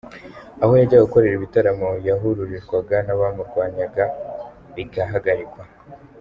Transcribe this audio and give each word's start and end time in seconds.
Aho 0.63 0.71
yajyaga 0.79 1.05
gukorera 1.07 1.35
ibitaramo 1.35 1.89
yahururirwaga 2.07 2.97
n’abamurwanya 3.05 3.85
bigahagarikwa. 4.75 5.61